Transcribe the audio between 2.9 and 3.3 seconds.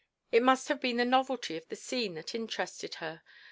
her.